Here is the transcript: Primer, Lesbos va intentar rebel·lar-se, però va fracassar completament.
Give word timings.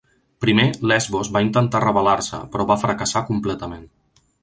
Primer, 0.45 0.63
Lesbos 0.91 1.29
va 1.37 1.43
intentar 1.49 1.83
rebel·lar-se, 1.85 2.43
però 2.57 2.69
va 2.73 2.81
fracassar 2.87 3.27
completament. 3.33 3.91